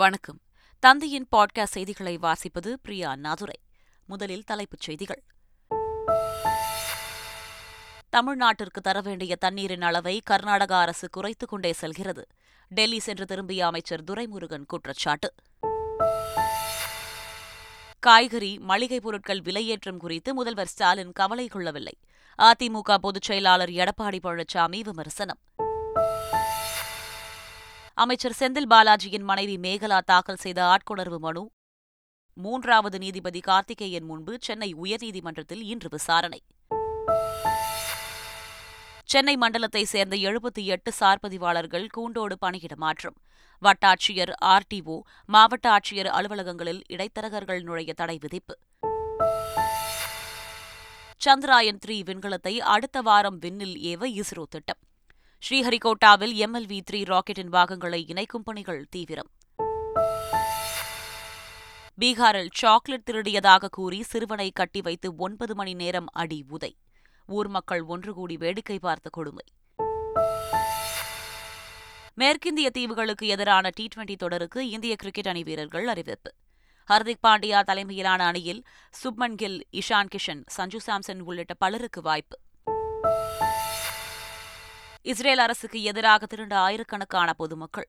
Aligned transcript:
வணக்கம் 0.00 0.38
தந்தையின் 0.82 1.26
பாட்காஸ்ட் 1.36 1.72
செய்திகளை 1.72 2.18
வாசிப்பது 2.18 2.72
பிரியா 2.82 3.16
நாதுரை 3.16 3.56
முதலில் 4.08 4.44
தலைப்புச் 4.44 4.80
செய்திகள் 4.80 5.22
தமிழ்நாட்டிற்கு 8.10 8.80
தர 8.80 9.00
வேண்டிய 9.00 9.36
தண்ணீரின் 9.36 9.82
அளவை 9.82 10.20
கர்நாடக 10.24 10.76
அரசு 10.76 11.10
குறைத்துக் 11.10 11.48
கொண்டே 11.48 11.72
செல்கிறது 11.72 12.24
டெல்லி 12.70 12.98
சென்று 12.98 13.26
திரும்பிய 13.26 13.66
அமைச்சர் 13.66 14.04
துரைமுருகன் 14.04 14.66
குற்றச்சாட்டு 14.66 15.30
காய்கறி 18.00 18.58
மளிகை 18.58 19.00
பொருட்கள் 19.00 19.40
விலையேற்றம் 19.40 19.96
குறித்து 19.96 20.34
முதல்வர் 20.34 20.66
ஸ்டாலின் 20.66 21.12
கவலை 21.12 21.48
கொள்ளவில்லை 21.48 21.96
அதிமுக 22.38 22.98
பொதுச் 22.98 23.22
செயலாளர் 23.22 23.70
எடப்பாடி 23.70 24.20
பழனிசாமி 24.22 24.80
விமர்சனம் 24.80 25.40
அமைச்சர் 27.98 28.38
செந்தில் 28.38 28.68
பாலாஜியின் 28.70 29.24
மனைவி 29.24 29.54
மேகலா 29.58 29.98
தாக்கல் 30.00 30.40
செய்த 30.40 30.60
ஆட்கொணர்வு 30.64 31.18
மனு 31.18 31.42
மூன்றாவது 32.36 32.98
நீதிபதி 32.98 33.40
கார்த்திகேயன் 33.40 34.06
முன்பு 34.06 34.32
சென்னை 34.40 34.68
உயர்நீதிமன்றத்தில் 34.74 35.62
இன்று 35.64 35.88
விசாரணை 35.88 36.40
சென்னை 39.04 39.34
மண்டலத்தை 39.36 39.82
சேர்ந்த 39.84 40.16
எழுபத்தி 40.16 40.64
எட்டு 40.64 40.92
சார்பதிவாளர்கள் 41.00 41.86
கூண்டோடு 41.86 42.36
பணியிட 42.38 42.74
மாற்றம் 42.76 43.16
வட்டாட்சியர் 43.62 44.32
ஆர்டிஓ 44.44 44.96
மாவட்ட 45.26 45.68
ஆட்சியர் 45.70 46.10
அலுவலகங்களில் 46.10 46.82
இடைத்தரகர்கள் 46.88 47.62
நுழைய 47.62 47.94
தடை 47.94 48.18
விதிப்பு 48.18 48.56
சந்திராயன் 51.20 51.80
த்ரீ 51.84 51.96
விண்கலத்தை 52.02 52.54
அடுத்த 52.68 53.00
வாரம் 53.02 53.38
விண்ணில் 53.38 53.76
ஏவ 53.86 54.08
இஸ்ரோ 54.14 54.44
திட்டம் 54.48 54.80
ஸ்ரீஹரிகோட்டாவில் 55.42 56.34
எம்எல்வி 56.38 56.78
த்ரீ 56.80 57.00
ராக்கெட்டின் 57.04 57.50
பாகங்களை 57.50 58.00
இணைக்கும் 58.08 58.44
பணிகள் 58.44 58.80
தீவிரம் 58.90 59.30
பீகாரில் 61.98 62.50
சாக்லேட் 62.54 63.04
திருடியதாக 63.04 63.68
கூறி 63.68 63.98
சிறுவனை 64.02 64.48
கட்டி 64.52 64.80
வைத்து 64.80 65.08
ஒன்பது 65.16 65.54
மணி 65.54 65.74
நேரம் 65.74 66.08
அடி 66.14 66.38
உதை 66.50 66.72
ஊர் 67.28 67.48
மக்கள் 67.48 67.82
ஒன்று 67.86 68.14
கூடி 68.14 68.36
வேடிக்கை 68.36 68.78
பார்த்த 68.78 69.10
கொடுமை 69.10 69.46
மேற்கிந்திய 72.18 72.68
தீவுகளுக்கு 72.70 73.26
எதிரான 73.26 73.70
டி 73.70 73.86
டுவெண்டி 73.94 74.16
தொடருக்கு 74.16 74.60
இந்திய 74.70 74.96
கிரிக்கெட் 74.96 75.26
அணி 75.26 75.42
வீரர்கள் 75.42 75.88
அறிவிப்பு 75.88 76.30
ஹர்திக் 76.88 77.24
பாண்டியா 77.26 77.60
தலைமையிலான 77.62 78.26
அணியில் 78.26 78.60
சுப்மன் 78.94 79.36
கில் 79.36 79.60
இஷான் 79.72 80.12
கிஷன் 80.12 80.42
சஞ்சு 80.48 80.80
சாம்சன் 80.86 81.20
உள்ளிட்ட 81.20 81.54
பலருக்கு 81.54 82.02
வாய்ப்பு 82.02 82.36
இஸ்ரேல் 85.06 85.38
அரசுக்கு 85.38 85.78
எதிராக 85.82 86.26
திரண்ட 86.26 86.54
ஆயிரக்கணக்கான 86.58 87.30
பொதுமக்கள் 87.32 87.88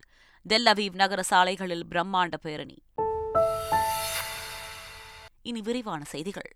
தெல் 0.45 0.67
அவீவ் 0.67 0.95
நகர 0.95 1.22
சாலைகளில் 1.23 1.86
பிரம்மாண்ட 1.86 2.36
பேரணி 2.38 2.78
இனி 5.42 5.62
விரிவான 5.62 6.02
செய்திகள் 6.03 6.50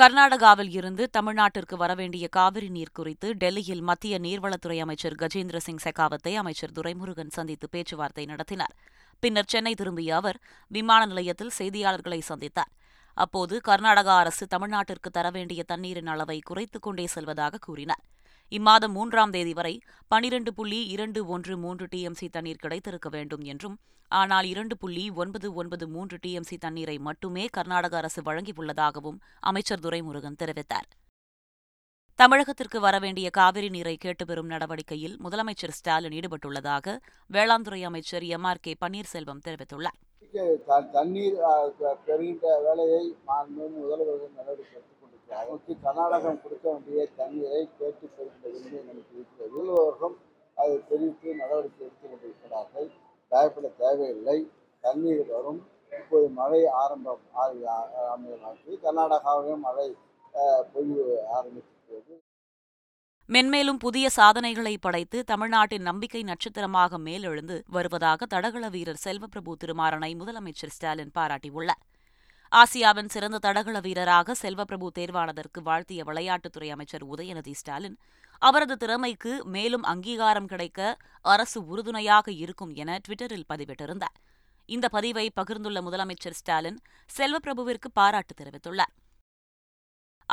கர்நாடகாவில் 0.00 0.70
இருந்து 0.70 1.04
தமிழ்நாட்டிற்கு 1.10 1.76
வரவேண்டிய 1.76 2.26
காவிரி 2.28 2.68
நீர் 2.68 2.94
குறித்து 2.94 3.28
டெல்லியில் 3.34 3.82
மத்திய 3.82 4.18
நீர்வளத்துறை 4.18 4.78
அமைச்சர் 4.80 5.14
கஜேந்திர 5.14 5.58
சிங் 5.58 5.82
செகாவத்தை 5.82 6.32
அமைச்சர் 6.34 6.72
துரைமுருகன் 6.72 7.34
சந்தித்து 7.34 7.68
பேச்சுவார்த்தை 7.68 8.24
நடத்தினார் 8.26 8.74
பின்னர் 9.22 9.50
சென்னை 9.50 9.74
திரும்பிய 9.74 10.14
அவர் 10.16 10.38
விமான 10.70 11.02
நிலையத்தில் 11.06 11.54
செய்தியாளர்களை 11.58 12.20
சந்தித்தார் 12.28 12.72
அப்போது 13.16 13.54
கர்நாடக 13.60 14.08
அரசு 14.14 14.44
தமிழ்நாட்டிற்கு 14.46 15.10
தர 15.10 15.26
வேண்டிய 15.30 15.62
தண்ணீரின் 15.66 16.06
அளவை 16.06 16.38
குறைத்துக் 16.40 16.82
கொண்டே 16.82 17.06
செல்வதாக 17.06 17.58
கூறினார் 17.58 18.02
இம்மாதம் 18.52 18.92
மூன்றாம் 18.92 19.30
தேதி 19.30 19.52
வரை 19.52 19.74
பனிரெண்டு 20.10 20.50
புள்ளி 20.52 20.80
இரண்டு 20.88 21.20
ஒன்று 21.28 21.54
மூன்று 21.58 21.84
டிஎம்சி 21.86 22.26
தண்ணீர் 22.28 22.60
கிடைத்திருக்க 22.60 23.08
வேண்டும் 23.08 23.44
என்றும் 23.44 23.76
ஆனால் 24.10 24.46
இரண்டு 24.46 24.74
புள்ளி 24.76 25.04
ஒன்பது 25.16 25.48
ஒன்பது 25.54 25.84
மூன்று 25.88 26.16
டிஎம்சி 26.18 26.56
தண்ணீரை 26.58 26.96
மட்டுமே 27.02 27.44
கர்நாடக 27.54 27.96
அரசு 27.96 28.22
வழங்கியுள்ளதாகவும் 28.22 29.18
அமைச்சர் 29.42 29.82
துரைமுருகன் 29.84 30.38
தெரிவித்தார் 30.42 30.88
தமிழகத்திற்கு 32.18 32.78
வரவேண்டிய 32.80 33.28
காவிரி 33.30 33.68
நீரை 33.70 33.96
கேட்டுப்பெறும் 33.96 34.50
நடவடிக்கையில் 34.50 35.14
முதலமைச்சர் 35.18 35.76
ஸ்டாலின் 35.78 36.16
ஈடுபட்டுள்ளதாக 36.18 36.96
வேளாண்துறை 37.30 37.80
அமைச்சர் 37.84 38.26
எம் 38.30 38.48
ஆர் 38.50 38.60
கே 38.60 38.74
பன்னீர்செல்வம் 38.82 39.44
தெரிவித்துள்ளார் 39.46 39.98
தண்ணீர் 40.92 41.38
பெறுகின்ற 42.04 42.46
வேலையை 42.64 43.02
முதல்வர்கள் 43.78 44.36
நடவடிக்கை 44.36 44.82
அதற்கு 45.38 45.72
கர்நாடகம் 45.82 46.40
கொடுக்க 46.42 46.66
வேண்டிய 46.70 47.04
தண்ணீரை 47.16 47.62
கேட்டு 47.78 48.06
பெறுகின்ற 48.08 48.48
உரிமை 48.56 48.80
நமக்கு 48.88 49.14
இருக்கிறது 49.16 49.54
உள்ளவர்களும் 49.54 50.16
அதை 50.56 50.74
தெரிவித்து 50.88 51.34
நடவடிக்கை 51.34 51.82
எடுத்துக் 51.82 52.10
கொண்டிருக்கிறார்கள் 52.12 52.88
பயப்பட 53.32 53.68
தேவையில்லை 53.78 54.38
தண்ணீர் 54.84 55.24
வரும் 55.28 55.60
இப்போது 55.92 56.28
மழை 56.32 56.60
ஆரம்பம் 56.80 57.22
ஆரம்பமாகி 58.04 58.74
கர்நாடகாவிலும் 58.82 59.64
மழை 59.66 59.88
பொழிவு 60.74 61.06
ஆரம்பித்திருக்கிறது 61.36 62.14
மென்மேலும் 63.28 63.78
புதிய 63.78 64.06
சாதனைகளை 64.10 64.72
படைத்து 64.76 65.18
தமிழ்நாட்டின் 65.24 65.82
நம்பிக்கை 65.82 66.22
நட்சத்திரமாக 66.22 66.98
மேலெழுந்து 66.98 67.56
வருவதாக 67.68 68.26
தடகள 68.26 68.66
வீரர் 68.68 69.02
செல்வபிரபு 69.04 69.52
திருமாறனை 69.56 70.10
முதலமைச்சர் 70.14 70.74
ஸ்டாலின் 70.74 71.14
பாராட்டியுள்ளார் 71.14 71.82
ஆசியாவின் 72.52 73.10
சிறந்த 73.10 73.36
தடகள 73.38 73.76
வீரராக 73.80 74.34
செல்வப்பிரபு 74.40 74.88
தேர்வானதற்கு 74.96 75.60
வாழ்த்திய 75.60 76.00
விளையாட்டுத்துறை 76.04 76.68
அமைச்சர் 76.70 77.04
உதயநிதி 77.04 77.52
ஸ்டாலின் 77.52 77.96
அவரது 78.42 78.74
திறமைக்கு 78.76 79.32
மேலும் 79.46 79.84
அங்கீகாரம் 79.84 80.48
கிடைக்க 80.48 80.80
அரசு 81.24 81.58
உறுதுணையாக 81.66 82.28
இருக்கும் 82.38 82.72
என 82.74 82.98
ட்விட்டரில் 82.98 83.48
பதிவிட்டிருந்தார் 83.48 84.16
இந்த 84.68 84.86
பதிவை 84.88 85.26
பகிர்ந்துள்ள 85.36 85.78
முதலமைச்சர் 85.82 86.38
ஸ்டாலின் 86.40 86.78
செல்வபிரபுவிற்கு 87.10 87.88
பாராட்டு 87.92 88.34
தெரிவித்துள்ளார் 88.34 88.92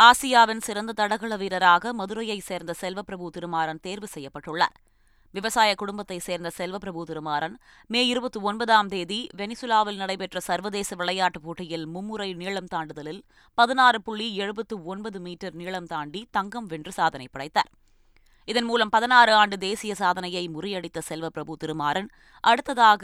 ஆசியாவின் 0.00 0.62
சிறந்த 0.62 0.92
தடகள 0.94 1.34
வீரராக 1.38 1.94
மதுரையைச் 1.94 2.48
சேர்ந்த 2.50 2.76
செல்வப்பிரபு 2.82 3.30
திருமாறன் 3.30 3.82
தேர்வு 3.82 4.08
செய்யப்பட்டுள்ளார் 4.14 4.76
விவசாய 5.34 5.72
குடும்பத்தைச் 5.76 6.24
சேர்ந்த 6.24 6.50
செல்வபிரபு 6.56 7.02
திருமாறன் 7.04 7.56
மே 7.90 8.02
இருபத்தி 8.06 8.40
ஒன்பதாம் 8.44 8.88
தேதி 8.88 9.20
வெனிசுலாவில் 9.38 10.00
நடைபெற்ற 10.00 10.40
சர்வதேச 10.40 10.96
விளையாட்டுப் 10.96 11.46
போட்டியில் 11.46 11.86
மும்முறை 11.88 12.30
நீளம் 12.36 12.72
தாண்டுதலில் 12.72 13.22
பதினாறு 13.58 14.00
புள்ளி 14.02 14.30
எழுபத்து 14.36 14.78
ஒன்பது 14.86 15.20
மீட்டர் 15.20 15.56
நீளம் 15.56 15.88
தாண்டி 15.88 16.24
தங்கம் 16.32 16.68
வென்று 16.68 16.94
சாதனை 16.94 17.28
படைத்தார் 17.28 17.72
இதன் 18.48 18.68
மூலம் 18.68 18.92
பதினாறு 18.92 19.32
ஆண்டு 19.34 19.56
தேசிய 19.60 19.94
சாதனையை 19.96 20.44
முறியடித்த 20.48 21.00
செல்வபிரபு 21.08 21.56
திருமாறன் 21.56 22.10
அடுத்ததாக 22.44 23.04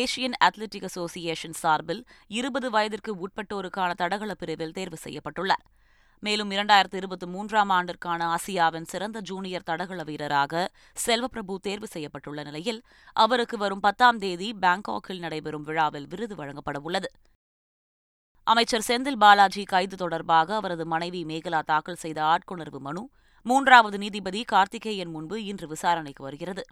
ஏஷியன் 0.00 0.36
அத்லெட்டிக் 0.40 0.86
அசோசியேஷன் 0.86 1.58
சார்பில் 1.58 2.02
இருபது 2.30 2.68
வயதிற்கு 2.70 3.14
உட்பட்டோருக்கான 3.20 3.90
தடகள 3.94 4.34
பிரிவில் 4.34 4.72
தேர்வு 4.72 5.00
செய்யப்பட்டுள்ளார் 5.04 5.64
மேலும் 6.22 6.50
இரண்டாயிரத்து 6.50 6.96
இருபத்தி 6.96 7.26
மூன்றாம் 7.26 7.70
ஆண்டிற்கான 7.70 8.26
ஆசியாவின் 8.28 8.88
சிறந்த 8.88 9.18
ஜூனியர் 9.20 9.66
தடகள 9.66 10.00
வீரராக 10.04 10.62
பிரபு 11.30 11.54
தேர்வு 11.60 11.88
செய்யப்பட்டுள்ள 11.92 12.42
நிலையில் 12.42 12.80
அவருக்கு 13.16 13.58
வரும் 13.58 13.80
பத்தாம் 13.80 14.18
தேதி 14.18 14.48
பாங்காக்கில் 14.60 15.20
நடைபெறும் 15.20 15.62
விழாவில் 15.62 16.08
விருது 16.08 16.34
வழங்கப்படவுள்ளது 16.34 17.10
அமைச்சர் 18.46 18.86
செந்தில் 18.88 19.18
பாலாஜி 19.18 19.64
கைது 19.64 19.96
தொடர்பாக 19.96 20.54
அவரது 20.54 20.84
மனைவி 20.86 21.20
மேகலா 21.24 21.60
தாக்கல் 21.62 22.00
செய்த 22.00 22.20
ஆட்கொணர்வு 22.24 22.80
மனு 22.80 23.02
மூன்றாவது 23.46 23.98
நீதிபதி 23.98 24.40
கார்த்திகேயன் 24.44 25.12
முன்பு 25.12 25.36
இன்று 25.44 25.66
விசாரணைக்கு 25.66 26.22
வருகிறது 26.22 26.62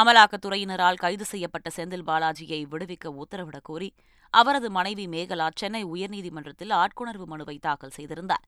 அமலாக்கத்துறையினரால் 0.00 0.94
கைது 0.94 1.24
செய்யப்பட்ட 1.24 1.68
செந்தில் 1.76 2.06
பாலாஜியை 2.06 2.60
விடுவிக்க 2.64 3.12
உத்தரவிடக் 3.16 3.62
கோரி 3.62 3.88
அவரது 4.34 4.68
மனைவி 4.70 5.04
மேகலா 5.06 5.46
சென்னை 5.54 5.82
உயர்நீதிமன்றத்தில் 5.84 6.72
ஆட்கொணர்வு 6.72 7.26
மனுவை 7.26 7.56
தாக்கல் 7.58 7.90
செய்திருந்தார் 7.90 8.44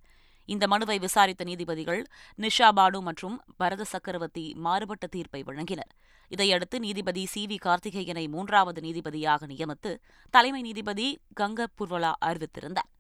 இந்த 0.49 0.65
மனுவை 0.67 0.97
விசாரித்த 0.99 1.43
நீதிபதிகள் 1.45 2.03
நிஷா 2.39 2.69
பானு 2.71 2.99
மற்றும் 3.01 3.37
பரத 3.57 3.83
சக்கரவர்த்தி 3.85 4.45
மாறுபட்ட 4.57 5.07
தீர்ப்பை 5.07 5.41
வழங்கினர் 5.43 5.91
இதையடுத்து 6.31 6.77
நீதிபதி 6.81 7.23
சி 7.27 7.43
வி 7.47 7.59
கார்த்திகேயனை 7.59 8.25
மூன்றாவது 8.29 8.81
நீதிபதியாக 8.81 9.47
நியமித்து 9.47 9.93
தலைமை 10.35 10.63
நீதிபதி 10.63 11.07
கங்க 11.41 11.67
புர்வலா 11.79 12.13
அறிவித்திருந்தார் 12.23 12.91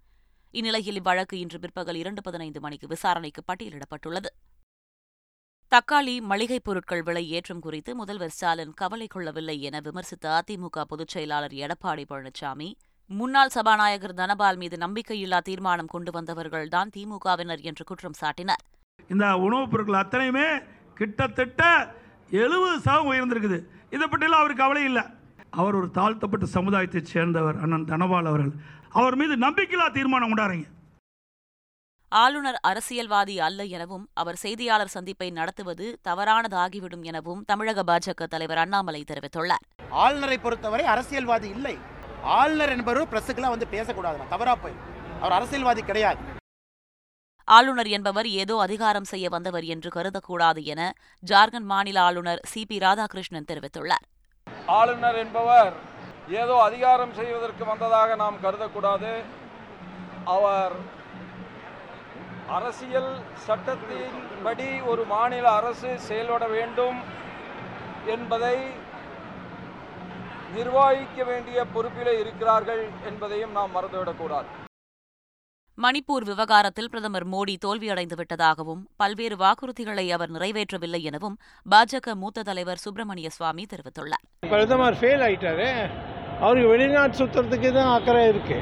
இந்நிலையில் 0.54 0.98
இவ்வழக்கு 0.98 1.36
இன்று 1.38 1.58
பிற்பகல் 1.58 1.94
இரண்டு 1.94 2.22
பதினைந்து 2.22 2.60
மணிக்கு 2.60 2.86
விசாரணைக்கு 2.86 3.42
பட்டியலிடப்பட்டுள்ளது 3.48 4.30
தக்காளி 5.72 6.12
மளிகைப் 6.22 6.64
பொருட்கள் 6.64 7.02
விலை 7.02 7.22
ஏற்றம் 7.28 7.60
குறித்து 7.60 7.90
முதல்வர் 7.94 8.32
ஸ்டாலின் 8.34 8.72
கவலை 8.72 9.06
கொள்ளவில்லை 9.06 9.56
என 9.60 9.80
விமர்சித்த 9.80 10.26
அதிமுக 10.36 10.84
பொதுச் 10.88 11.12
செயலாளர் 11.14 11.54
எடப்பாடி 11.58 12.04
பழனிசாமி 12.08 12.68
முன்னாள் 13.10 13.52
சபாநாயகர் 13.54 14.14
தனபால் 14.14 14.58
மீது 14.58 14.76
நம்பிக்கையில்லா 14.76 15.40
தீர்மானம் 15.40 15.86
கொண்டு 15.86 16.12
வந்தவர்கள்தான் 16.12 16.92
திமுகவினர் 16.96 17.62
என்று 17.62 17.84
குற்றம் 17.84 18.18
சாட்டினார் 18.20 18.64
இந்த 19.10 19.26
உணவுப் 19.38 19.70
பொருட்கள் 19.70 20.00
அத்தனையுமே 20.00 20.48
கிட்டத்தட்ட 20.96 21.62
எழுபது 22.38 22.74
சதம் 22.80 23.10
உயர்ந்திருக்குது 23.12 23.58
இதை 23.90 24.06
பற்றியெல்லாம் 24.06 24.42
அவர் 24.42 24.56
கவலை 24.56 24.84
இல்லை 24.84 25.04
அவர் 25.52 25.74
ஒரு 25.74 25.90
தாழ்த்தப்பட்ட 25.90 26.48
சமுதாயத்தைச் 26.54 27.12
சேர்ந்தவர் 27.12 27.60
அண்ணன் 27.60 27.86
தனபால் 27.86 28.26
அவர்கள் 28.26 28.54
அவர் 28.92 29.16
மீது 29.16 29.36
நம்பிக்கையில்லா 29.38 29.88
தீர்மானம் 29.90 30.30
கொண்டாடுறீங்க 30.30 30.68
ஆளுநர் 32.12 32.58
அரசியல்வாதி 32.62 33.34
அல்ல 33.40 33.64
எனவும் 33.70 34.04
அவர் 34.14 34.38
செய்தியாளர் 34.38 34.92
சந்திப்பை 34.92 35.28
நடத்துவது 35.32 35.86
தவறானதாகிவிடும் 36.08 37.04
எனவும் 37.04 37.42
தமிழக 37.44 37.82
பாஜக 37.82 38.26
தலைவர் 38.26 38.60
அண்ணாமலை 38.62 39.02
தெரிவித்துள்ளார் 39.02 39.64
ஆளுநரை 39.98 40.38
பொறுத்தவரை 40.38 40.86
அரசியல்வாதி 40.86 41.48
இல்லை 41.50 41.74
ஆளுநர் 42.34 42.72
என்பவர் 42.76 43.10
பிரசுக்கெல்லாம் 43.10 43.54
வந்து 43.56 43.68
பேசக்கூடாது 43.68 44.28
தவறா 44.30 44.54
போய் 44.56 44.78
அவர் 45.20 45.36
அரசியல்வாதி 45.36 45.82
கிடையாது 45.82 46.22
ஆளுநர் 47.48 47.88
என்பவர் 47.88 48.28
ஏதோ 48.34 48.54
அதிகாரம் 48.58 49.10
செய்ய 49.10 49.26
வந்தவர் 49.28 49.66
என்று 49.66 49.90
கருதக்கூடாது 49.92 50.62
என 50.66 50.80
ஜார்க்கண்ட் 51.22 51.68
மாநில 51.68 51.98
ஆளுநர் 52.02 52.42
சி 52.46 52.62
பி 52.64 52.78
ராதாகிருஷ்ணன் 52.78 53.48
தெரிவித்துள்ளார் 53.50 54.04
ஆளுநர் 54.74 55.18
என்பவர் 55.18 55.72
ஏதோ 56.34 56.54
அதிகாரம் 56.62 57.14
செய்வதற்கு 57.14 57.64
வந்ததாக 57.64 58.16
நாம் 58.16 58.42
கருதக்கூடாது 58.42 59.12
அவர் 60.28 60.74
அரசியல் 62.54 63.10
சட்டத்தின்படி 63.46 64.68
ஒரு 64.90 65.02
மாநில 65.06 65.46
அரசு 65.52 65.90
செயல்பட 66.04 66.44
வேண்டும் 66.48 66.98
என்பதை 68.08 68.56
நிர்வகிக்க 70.52 71.24
வேண்டிய 71.24 71.58
பொறுப்பிலே 71.74 72.14
இருக்கிறார்கள் 72.20 72.82
என்பதையும் 73.08 73.52
நாம் 73.52 73.74
மறந்துவிடக்கூடாது 73.74 74.48
மணிப்பூர் 75.78 76.24
விவகாரத்தில் 76.24 76.88
பிரதமர் 76.88 77.26
மோடி 77.26 77.54
தோல்வியடைந்து 77.64 78.16
விட்டதாகவும் 78.16 78.80
பல்வேறு 78.96 79.36
வாக்குறுதிகளை 79.36 80.06
அவர் 80.14 80.32
நிறைவேற்றவில்லை 80.36 81.00
எனவும் 81.02 81.36
பாஜக 81.66 82.14
மூத்த 82.14 82.42
தலைவர் 82.42 82.82
சுப்பிரமணிய 82.84 83.28
சுவாமி 83.36 83.64
தெரிவித்துள்ளார் 83.72 84.24
பிரதமர் 84.48 84.98
ஃபெயில் 85.00 85.24
ஆயிட்டாரு 85.26 85.68
அவருக்கு 86.40 86.72
வெளிநாட்டு 86.72 87.20
சுத்தத்துக்கு 87.20 87.70
தான் 87.72 87.92
அக்கறை 87.92 88.24
இருக்கு 88.28 88.58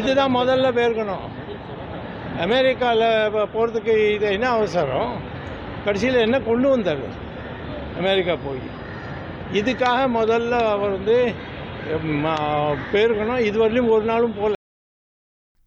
இதுதான் 0.00 0.36
முதல்ல 0.36 0.66
பேர்கணும் 0.72 1.26
அமெரிக்காவில் 2.42 3.06
போகிறதுக்கு 3.52 3.94
இது 4.14 4.26
என்ன 4.32 4.46
அவசரம் 4.50 5.12
கடைசியில் 5.84 6.18
என்ன 6.18 6.36
கொண்டு 6.40 6.68
வந்தார் 6.68 7.04
அமெரிக்கா 7.98 8.34
போய் 8.44 8.62
இதுக்காக 9.52 10.00
முதல்ல 10.10 10.54
அவர் 10.70 10.94
வந்து 10.96 11.16
பேருக்கணும் 12.92 13.44
இதுவரையும் 13.44 13.90
ஒரு 13.90 14.04
நாளும் 14.04 14.36
போல 14.38 14.54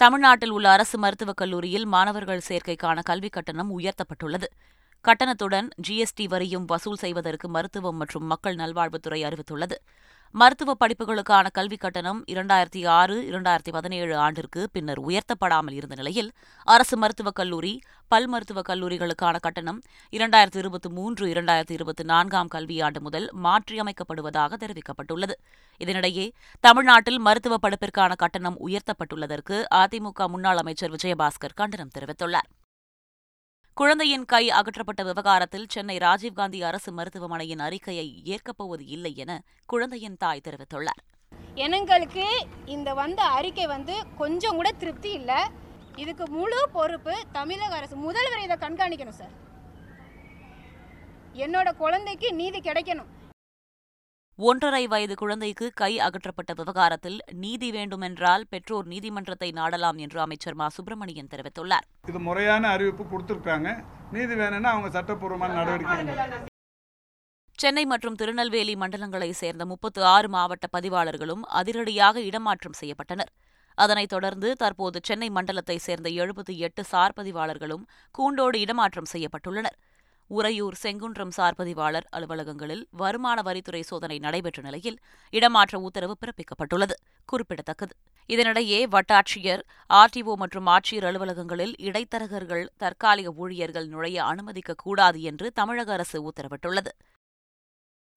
தமிழ்நாட்டில் 0.00 0.54
உள்ள 0.54 0.68
அரசு 0.70 0.96
மருத்துவக் 0.98 1.40
கல்லூரியில் 1.42 1.88
மாணவர்கள் 1.88 2.48
சேர்க்கைக்கான 2.48 3.02
கல்விக் 3.02 3.34
கட்டணம் 3.34 3.72
உயர்த்தப்பட்டுள்ளது 3.72 4.48
கட்டணத்துடன் 5.06 5.68
ஜிஎஸ்டி 5.88 6.26
வரியும் 6.28 6.66
வசூல் 6.66 7.00
செய்வதற்கு 7.00 7.48
மருத்துவம் 7.48 7.98
மற்றும் 7.98 8.26
மக்கள் 8.26 8.56
நல்வாழ்வுத்துறை 8.56 9.20
அறிவித்துள்ளது 9.28 9.78
மருத்துவ 10.36 10.74
படிப்புகளுக்கான 10.74 11.46
கல்விக் 11.52 11.82
கட்டணம் 11.82 12.20
இரண்டாயிரத்தி 12.32 12.82
ஆறு 12.90 13.16
இரண்டாயிரத்தி 13.30 13.72
பதினேழு 13.72 14.14
ஆண்டிற்கு 14.18 14.62
பின்னர் 14.72 15.02
உயர்த்தப்படாமல் 15.02 15.76
இருந்த 15.76 15.96
நிலையில் 15.96 16.30
அரசு 16.68 16.98
மருத்துவக் 16.98 17.38
கல்லூரி 17.40 17.74
பல் 18.12 18.28
மருத்துவக் 18.28 18.70
கல்லூரிகளுக்கான 18.70 19.36
கட்டணம் 19.38 19.80
இரண்டாயிரத்தி 20.14 20.60
இருபத்தி 20.60 20.90
மூன்று 20.90 21.26
இரண்டாயிரத்தி 21.34 21.76
இருபத்தி 21.76 22.06
நான்காம் 22.06 22.52
கல்வியாண்டு 22.56 23.02
முதல் 23.02 23.28
மாற்றியமைக்கப்படுவதாக 23.44 24.62
தெரிவிக்கப்பட்டுள்ளது 24.64 25.36
இதனிடையே 25.82 26.26
தமிழ்நாட்டில் 26.64 27.20
மருத்துவ 27.20 27.60
படிப்பிற்கான 27.62 28.16
கட்டணம் 28.16 28.60
உயர்த்தப்பட்டுள்ளதற்கு 28.68 29.60
அதிமுக 29.78 30.30
முன்னாள் 30.30 30.58
அமைச்சர் 30.58 30.96
விஜயபாஸ்கர் 30.96 31.54
கண்டனம் 31.54 31.96
தெரிவித்துள்ளார் 31.98 32.50
குழந்தையின் 33.78 34.26
கை 34.26 34.42
அகற்றப்பட்ட 34.52 35.02
விவகாரத்தில் 35.04 35.70
சென்னை 35.70 35.96
ராஜீவ்காந்தி 35.98 36.60
அரசு 36.64 36.90
மருத்துவமனையின் 36.92 37.62
அறிக்கையை 37.62 38.08
ஏற்கப்போவது 38.26 38.84
இல்லை 38.88 39.12
என 39.16 39.32
குழந்தையின் 39.70 40.18
தாய் 40.18 40.44
தெரிவித்துள்ளார் 40.46 41.02
எனங்களுக்கு 41.58 42.26
இந்த 42.68 42.90
வந்த 42.94 43.22
அறிக்கை 43.30 43.66
வந்து 43.68 43.96
கொஞ்சம் 44.18 44.56
கூட 44.56 44.70
திருப்தி 44.78 45.10
இல்லை 45.12 45.40
இதுக்கு 45.96 46.26
முழு 46.32 46.60
பொறுப்பு 46.72 47.16
தமிழக 47.32 47.74
அரசு 47.76 47.96
முதல்வர் 48.00 48.44
இதை 48.44 48.58
கண்காணிக்கணும் 48.58 49.20
சார் 49.20 49.34
என்னோட 51.38 51.70
குழந்தைக்கு 51.76 52.30
நீதி 52.34 52.62
கிடைக்கணும் 52.62 53.10
ஒன்றரை 54.42 54.84
வயது 54.88 55.16
குழந்தைக்கு 55.16 55.66
கை 55.76 55.90
அகற்றப்பட்ட 56.00 56.52
விவகாரத்தில் 56.60 57.18
நீதி 57.42 57.68
வேண்டுமென்றால் 57.72 58.44
பெற்றோர் 58.52 58.88
நீதிமன்றத்தை 58.88 59.50
நாடலாம் 59.58 59.98
என்று 59.98 60.20
அமைச்சர் 60.22 60.58
மா 60.60 60.68
சுப்பிரமணியன் 60.76 61.32
தெரிவித்துள்ளார் 61.34 61.88
இது 62.08 62.20
முறையான 62.20 62.70
அறிவிப்பு 62.70 63.06
கொடுத்திருக்காங்க 63.06 63.70
நீதி 64.12 64.36
வேணும்னா 64.36 64.72
அவங்க 64.72 64.92
சட்டப்பூர்வமான 64.96 65.58
நடவடிக்கை 65.60 66.40
சென்னை 67.60 67.84
மற்றும் 67.86 68.16
திருநெல்வேலி 68.16 68.74
மண்டலங்களைச் 68.82 69.40
சேர்ந்த 69.42 69.64
முப்பத்து 69.66 70.02
ஆறு 70.08 70.28
மாவட்ட 70.30 70.68
பதிவாளர்களும் 70.74 71.44
அதிரடியாக 71.60 72.22
இடமாற்றம் 72.22 72.80
செய்யப்பட்டனர் 72.80 73.32
அதனைத் 73.78 74.14
தொடர்ந்து 74.14 74.50
தற்போது 74.56 74.98
சென்னை 75.04 75.30
மண்டலத்தைச் 75.32 75.86
சேர்ந்த 75.86 76.08
எழுபத்தி 76.18 76.54
எட்டு 76.60 76.82
சார் 76.86 77.16
பதிவாளர்களும் 77.18 77.84
கூண்டோடு 78.16 78.58
இடமாற்றம் 78.60 79.12
செய்யப்பட்டுள்ளனர் 79.12 79.78
உறையூர் 80.32 80.78
செங்குன்றம் 80.82 81.34
சார் 81.34 81.58
பதிவாளர் 81.58 82.06
அலுவலகங்களில் 82.10 82.84
வருமான 82.94 83.38
வரித்துறை 83.42 83.82
சோதனை 83.82 84.18
நடைபெற்ற 84.20 84.60
நிலையில் 84.62 84.98
இடமாற்ற 85.34 85.80
உத்தரவு 85.80 86.16
பிறப்பிக்கப்பட்டுள்ளது 86.22 86.96
குறிப்பிடத்தக்கது 87.30 87.94
இதனிடையே 88.30 88.80
வட்டாட்சியர் 88.92 89.64
ஆர்டிஓ 89.90 90.34
மற்றும் 90.36 90.68
ஆட்சியர் 90.68 91.08
அலுவலகங்களில் 91.10 91.74
இடைத்தரகர்கள் 91.80 92.66
தற்காலிக 92.78 93.34
ஊழியர்கள் 93.38 93.88
நுழைய 93.88 94.20
அனுமதிக்கக்கூடாது 94.24 95.20
என்று 95.22 95.50
தமிழக 95.52 95.92
அரசு 95.94 96.20
உத்தரவிட்டுள்ளது 96.30 96.94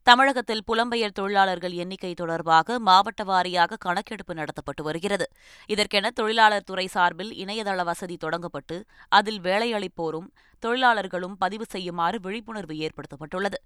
தமிழகத்தில் 0.07 0.65
புலம்பெயர் 0.67 1.15
தொழிலாளர்கள் 1.15 1.75
எண்ணிக்கை 1.75 2.11
தொடர்பாக 2.15 2.79
மாவட்ட 2.79 3.23
வாரியாக 3.25 3.79
கணக்கெடுப்பு 3.81 4.33
நடத்தப்பட்டு 4.35 4.83
வருகிறது 4.83 5.27
இதற்கென 5.69 6.11
தொழிலாளர் 6.11 6.67
துறை 6.67 6.85
சார்பில் 6.87 7.33
இணையதள 7.35 7.85
வசதி 7.85 8.17
தொடங்கப்பட்டு 8.17 8.77
அதில் 9.13 9.41
வேலையளிப்போரும் 9.41 10.29
தொழிலாளர்களும் 10.63 11.39
பதிவு 11.39 11.67
செய்யுமாறு 11.71 12.19
விழிப்புணர்வு 12.21 12.77
ஏற்படுத்தப்பட்டுள்ளது 12.81 13.61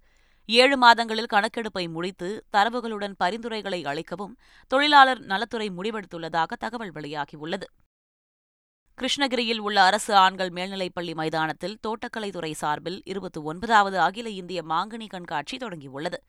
ஏழு 0.49 0.75
மாதங்களில் 0.77 1.31
கணக்கெடுப்பை 1.33 1.85
முடித்து 1.89 2.29
தரவுகளுடன் 2.51 3.19
பரிந்துரைகளை 3.19 3.81
அளிக்கவும் 3.85 4.33
தொழிலாளர் 4.71 5.21
நலத்துறை 5.25 5.69
முடிவெடுத்துள்ளதாக 5.77 6.57
தகவல் 6.59 6.95
வெளியாகியுள்ளது 6.95 7.67
கிருஷ்ணகிரியில் 8.99 9.61
உள்ள 9.61 9.77
அரசு 9.81 10.13
ஆண்கள் 10.17 10.51
மேல்நிலைப்பள்ளி 10.51 11.13
மைதானத்தில் 11.13 11.77
தோட்டக்கலைத்துறை 11.83 12.51
சார்பில் 12.53 12.99
இருபத்தி 13.05 13.39
ஒன்பதாவது 13.43 13.97
அகில 13.99 14.27
இந்திய 14.33 14.59
மாங்கனி 14.63 15.07
கண்காட்சி 15.07 15.57
தொடங்கியுள்ளது 15.57 16.19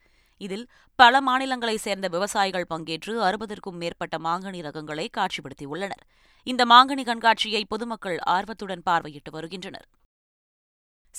இதில் 0.41 0.67
பல 0.99 1.15
மாநிலங்களைச் 1.21 1.85
சேர்ந்த 1.85 2.09
விவசாயிகள் 2.09 2.69
பங்கேற்று 2.71 3.15
அறுபதற்கும் 3.23 3.79
மேற்பட்ட 3.79 4.19
மாங்கனி 4.19 4.61
ரகங்களை 4.61 5.07
காட்சிப்படுத்தியுள்ளனர் 5.19 6.05
இந்த 6.47 6.65
மாங்கனி 6.65 7.05
கண்காட்சியை 7.05 7.63
பொதுமக்கள் 7.65 8.19
ஆர்வத்துடன் 8.29 8.87
பார்வையிட்டு 8.87 9.33
வருகின்றனர் 9.35 9.89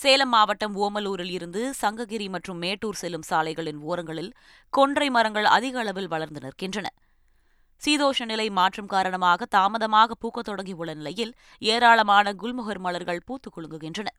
சேலம் 0.00 0.34
மாவட்டம் 0.34 0.76
ஓமலூரில் 0.78 1.32
இருந்து 1.32 1.62
சங்ககிரி 1.80 2.28
மற்றும் 2.30 2.60
மேட்டூர் 2.60 3.00
செல்லும் 3.00 3.30
சாலைகளின் 3.30 3.82
ஓரங்களில் 3.84 4.32
கொன்றை 4.74 5.08
மரங்கள் 5.10 5.48
அதிக 5.52 5.78
அளவில் 5.80 6.08
வளர்ந்து 6.08 6.42
நிற்கின்றன 6.42 6.90
சீதோஷ 7.82 8.26
நிலை 8.26 8.48
மாற்றம் 8.50 8.88
காரணமாக 8.88 9.46
தாமதமாக 9.52 10.16
பூக்கத் 10.22 10.48
தொடங்கியுள்ள 10.50 10.92
நிலையில் 10.94 11.32
ஏராளமான 11.62 12.34
குல்முகர் 12.34 12.80
மலர்கள் 12.80 13.22
பூத்துக் 13.26 13.56
குலுங்குகின்றன 13.56 14.10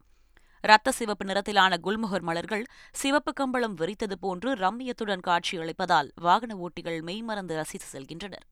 இரத்த 0.64 0.92
சிவப்பு 0.92 1.24
நிறத்திலான 1.24 1.78
குல்முகர் 1.78 2.22
மலர்கள் 2.22 2.64
சிவப்பு 2.92 3.32
கம்பளம் 3.32 3.76
விரித்தது 3.76 4.16
போன்று 4.20 4.50
ரம்மியத்துடன் 4.54 5.24
காட்சியளிப்பதால் 5.26 6.10
வாகன 6.20 6.56
ஓட்டிகள் 6.58 6.98
மெய்மறந்து 7.02 7.56
ரசித்து 7.56 7.88
செல்கின்றனர் 7.92 8.44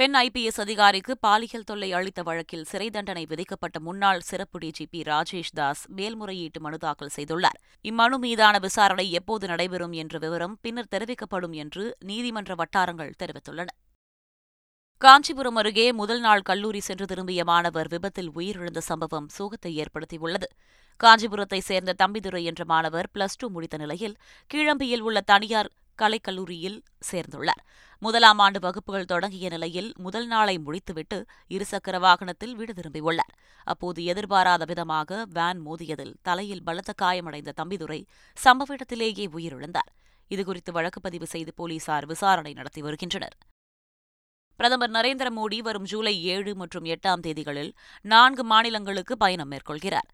பெண் 0.00 0.16
ஐபிஎஸ் 0.18 0.58
அதிகாரிக்கு 0.60 1.12
பாலியல் 1.16 1.66
தொல்லை 1.66 1.88
அளித்த 1.92 2.20
வழக்கில் 2.22 2.64
சிறை 2.64 2.86
தண்டனை 2.88 3.22
விதிக்கப்பட்ட 3.24 3.76
முன்னாள் 3.80 4.20
சிறப்பு 4.20 4.56
டிஜிபி 4.58 5.00
ராஜேஷ் 5.06 5.52
தாஸ் 5.54 5.82
மேல்முறையீட்டு 5.88 6.60
மனு 6.60 6.78
தாக்கல் 6.78 7.12
செய்துள்ளார் 7.14 7.58
இம்மனு 7.84 8.16
மீதான 8.18 8.58
விசாரணை 8.58 9.04
எப்போது 9.10 9.48
நடைபெறும் 9.48 9.94
என்ற 9.94 10.18
விவரம் 10.18 10.56
பின்னர் 10.60 10.90
தெரிவிக்கப்படும் 10.90 11.54
என்று 11.54 11.84
நீதிமன்ற 12.04 12.54
வட்டாரங்கள் 12.54 13.12
தெரிவித்துள்ளன 13.22 13.70
காஞ்சிபுரம் 15.02 15.56
அருகே 15.56 15.86
முதல் 15.92 16.20
நாள் 16.20 16.42
கல்லூரி 16.42 16.80
சென்று 16.80 17.06
திரும்பிய 17.06 17.44
மாணவர் 17.44 17.88
விபத்தில் 17.88 18.32
உயிரிழந்த 18.34 18.82
சம்பவம் 18.84 19.30
சோகத்தை 19.38 19.72
ஏற்படுத்தியுள்ளது 19.76 20.48
காஞ்சிபுரத்தை 21.00 21.62
சேர்ந்த 21.62 21.96
தம்பிதுரை 22.02 22.42
என்ற 22.44 22.62
மாணவர் 22.64 23.10
பிளஸ் 23.14 23.38
டூ 23.38 23.48
முடித்த 23.48 23.76
நிலையில் 23.76 24.18
கீழம்பியில் 24.50 25.00
உள்ள 25.00 25.20
தனியார் 25.26 25.70
கலைக்கல்லூரியில் 25.98 26.78
சேர்ந்துள்ளார் 27.10 27.62
முதலாம் 28.02 28.38
ஆண்டு 28.38 28.58
வகுப்புகள் 28.60 29.04
தொடங்கிய 29.04 29.48
நிலையில் 29.48 29.90
முதல் 29.96 30.26
நாளை 30.26 30.56
முடித்துவிட்டு 30.58 31.18
இருசக்கர 31.50 31.98
வாகனத்தில் 31.98 32.54
வீடு 32.54 32.72
திரும்பியுள்ளார் 32.72 33.32
அப்போது 33.66 34.04
எதிர்பாராத 34.04 34.64
விதமாக 34.64 35.20
வேன் 35.32 35.62
மோதியதில் 35.66 36.14
தலையில் 36.22 36.64
பலத்த 36.64 36.94
காயமடைந்த 37.02 37.56
தம்பிதுரை 37.56 38.00
சம்பவ 38.36 38.74
இடத்திலேயே 38.74 39.26
உயிரிழந்தார் 39.34 39.90
இதுகுறித்து 40.30 40.70
வழக்கு 40.70 41.00
பதிவு 41.00 41.26
செய்து 41.26 41.52
போலீசார் 41.56 42.06
விசாரணை 42.06 42.54
நடத்தி 42.54 42.82
வருகின்றனர் 42.82 43.36
பிரதமர் 44.60 44.92
நரேந்திர 44.92 45.28
மோடி 45.30 45.58
வரும் 45.60 45.86
ஜூலை 45.86 46.12
ஏழு 46.32 46.52
மற்றும் 46.54 46.86
எட்டாம் 46.86 47.22
தேதிகளில் 47.22 47.70
நான்கு 48.04 48.42
மாநிலங்களுக்கு 48.44 49.14
பயணம் 49.16 49.50
மேற்கொள்கிறார் 49.50 50.08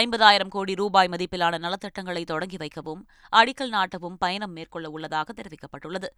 ஐம்பதாயிரம் 0.00 0.52
கோடி 0.52 0.74
ரூபாய் 0.74 1.10
மதிப்பிலான 1.10 1.58
நலத்திட்டங்களை 1.58 2.22
தொடங்கி 2.24 2.56
வைக்கவும் 2.56 3.02
அடிக்கல் 3.32 3.72
நாட்டவும் 3.72 4.16
பயணம் 4.16 4.54
மேற்கொள்ள 4.54 4.88
உள்ளதாக 4.88 5.32
தெரிவிக்கப்பட்டுள்ளது 5.32 6.10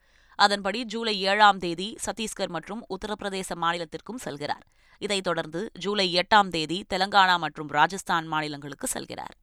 அதன்படி 0.39 0.81
ஜூலை 0.85 1.15
ஏழாம் 1.25 1.59
தேதி 1.59 1.89
சத்தீஸ்கர் 2.07 2.55
மற்றும் 2.57 2.85
உத்தரப்பிரதேச 2.89 3.57
மாநிலத்திற்கும் 3.57 4.23
செல்கிறார் 4.25 4.65
இதைத் 5.01 5.25
தொடர்ந்து 5.25 5.61
ஜூலை 5.79 6.09
எட்டாம் 6.15 6.51
தேதி 6.51 6.81
தெலங்கானா 6.91 7.37
மற்றும் 7.39 7.71
ராஜஸ்தான் 7.71 8.27
மாநிலங்களுக்கு 8.27 8.89
செல்கிறார் 8.95 9.37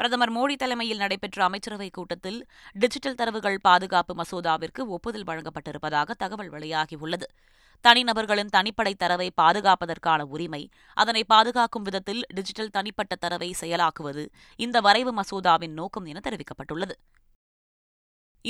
பிரதமர் 0.00 0.32
மோடி 0.32 0.54
தலைமையில் 0.56 0.98
நடைபெற்ற 0.98 1.38
அமைச்சரவைக் 1.48 1.92
கூட்டத்தில் 1.92 2.38
டிஜிட்டல் 2.74 3.14
தரவுகள் 3.14 3.58
பாதுகாப்பு 3.60 4.14
மசோதாவிற்கு 4.14 4.82
ஒப்புதல் 4.88 5.26
வழங்கப்பட்டிருப்பதாக 5.26 6.16
தகவல் 6.18 6.50
வெளியாகியுள்ளது 6.50 7.26
தனிநபர்களின் 7.84 8.52
தனிப்படை 8.56 8.92
தரவை 8.96 9.28
பாதுகாப்பதற்கான 9.36 10.20
உரிமை 10.28 10.60
அதனை 10.96 11.22
பாதுகாக்கும் 11.24 11.82
விதத்தில் 11.82 12.22
டிஜிட்டல் 12.34 12.70
தனிப்பட்ட 12.70 13.14
தரவை 13.16 13.50
செயலாக்குவது 13.60 14.24
இந்த 14.58 14.80
வரைவு 14.80 15.12
மசோதாவின் 15.12 15.74
நோக்கம் 15.74 16.04
என 16.04 16.20
தெரிவிக்கப்பட்டுள்ளது 16.24 16.96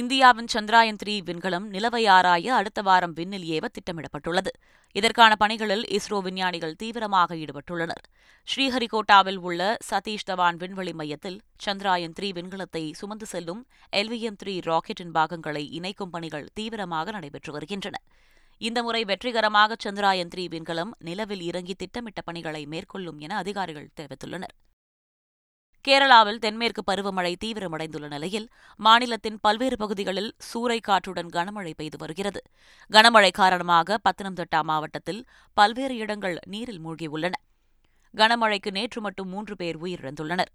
இந்தியாவின் 0.00 0.50
சந்திராயன் 0.52 0.98
த்ரீ 0.98 1.12
விண்கலம் 1.20 1.66
நிலவை 1.70 2.00
ஆராய 2.14 2.46
அடுத்த 2.54 2.80
வாரம் 2.82 3.14
விண்ணில் 3.14 3.46
ஏவ 3.48 3.66
திட்டமிடப்பட்டுள்ளது 3.68 4.50
இதற்கான 4.96 5.32
பணிகளில் 5.34 5.84
இஸ்ரோ 5.90 6.18
விஞ்ஞானிகள் 6.22 6.74
தீவிரமாக 6.74 7.36
ஈடுபட்டுள்ளனர் 7.36 8.02
ஸ்ரீஹரிகோட்டாவில் 8.48 9.40
உள்ள 9.42 9.62
சதீஷ் 9.88 10.26
தவான் 10.26 10.58
விண்வெளி 10.58 10.92
மையத்தில் 10.92 11.38
சந்திராயன் 11.64 12.16
த்ரீ 12.18 12.30
விண்கலத்தை 12.32 12.84
சுமந்து 12.92 13.26
செல்லும் 13.26 13.62
எல்விஎம் 13.92 14.38
த்ரீ 14.38 14.54
ராக்கெட்டின் 14.66 15.16
பாகங்களை 15.16 15.64
இணைக்கும் 15.70 16.12
பணிகள் 16.12 16.46
தீவிரமாக 16.54 17.10
நடைபெற்று 17.10 17.52
வருகின்றன 17.52 17.96
இந்த 18.60 18.78
முறை 18.82 19.02
வெற்றிகரமாக 19.04 19.76
சந்திராயன் 19.80 20.30
த்ரீ 20.30 20.46
விண்கலம் 20.48 20.94
நிலவில் 21.00 21.42
இறங்கி 21.42 21.76
திட்டமிட்ட 21.76 22.20
பணிகளை 22.22 22.64
மேற்கொள்ளும் 22.66 23.18
என 23.18 23.36
அதிகாரிகள் 23.36 23.92
தெரிவித்துள்ளனர் 23.96 24.54
கேரளாவில் 25.86 26.40
தென்மேற்கு 26.40 26.82
பருவமழை 26.82 27.32
தீவிரமடைந்துள்ள 27.34 28.06
நிலையில் 28.08 28.46
மாநிலத்தின் 28.80 29.36
பல்வேறு 29.40 29.76
பகுதிகளில் 29.76 30.30
சூறைக்காற்றுடன் 30.46 31.30
கனமழை 31.30 31.72
பெய்து 31.74 31.98
வருகிறது 31.98 32.40
கனமழை 32.90 33.30
காரணமாக 33.30 33.98
பத்தனம்திட்டா 34.04 34.60
மாவட்டத்தில் 34.62 35.20
பல்வேறு 35.56 35.96
இடங்கள் 35.96 36.36
நீரில் 36.46 36.80
மூழ்கியுள்ளன 36.80 37.34
கனமழைக்கு 38.14 38.70
நேற்று 38.70 39.00
மட்டும் 39.00 39.28
மூன்று 39.28 39.54
பேர் 39.56 39.76
உயிரிழந்துள்ளனர் 39.76 40.52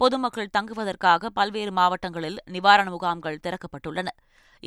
பொதுமக்கள் 0.00 0.52
தங்குவதற்காக 0.52 1.30
பல்வேறு 1.30 1.72
மாவட்டங்களில் 1.72 2.38
நிவாரண 2.46 2.88
முகாம்கள் 2.90 3.42
திறக்கப்பட்டுள்ளன 3.42 4.08